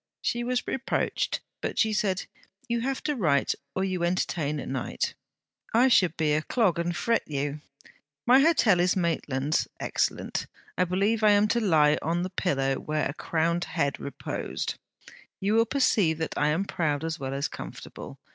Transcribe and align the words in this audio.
She 0.23 0.43
was 0.43 0.65
reproached, 0.67 1.41
but 1.61 1.77
she 1.77 1.93
said: 1.93 2.25
'You 2.67 2.81
have 2.81 3.03
to 3.03 3.15
write 3.15 3.53
or 3.75 3.83
you 3.83 4.03
entertain 4.03 4.59
at 4.59 4.67
night; 4.67 5.13
I 5.75 5.89
should 5.89 6.17
be 6.17 6.33
a 6.33 6.41
clog 6.41 6.79
and 6.79 6.95
fret 6.97 7.21
you. 7.27 7.61
My 8.25 8.39
hotel 8.39 8.79
is 8.79 8.95
Maitland's; 8.95 9.67
excellent; 9.79 10.47
I 10.75 10.85
believe 10.85 11.21
I 11.23 11.29
am 11.33 11.47
to 11.49 11.59
lie 11.59 11.99
on 12.01 12.23
the 12.23 12.31
pillow 12.31 12.77
where 12.79 13.07
a 13.07 13.13
crowned 13.13 13.65
head 13.65 13.99
reposed! 13.99 14.73
You 15.39 15.53
will 15.53 15.67
perceive 15.67 16.17
that 16.17 16.35
I 16.35 16.47
am 16.47 16.65
proud 16.65 17.03
as 17.03 17.19
well 17.19 17.35
as 17.35 17.47
comfortable. 17.47 18.17